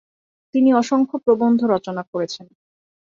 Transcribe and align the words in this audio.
তিনি 0.55 0.69
অসংখ্য 0.73 1.15
প্রবন্ধ 1.17 1.59
রচনা 1.65 2.03
করেছেন। 2.11 2.45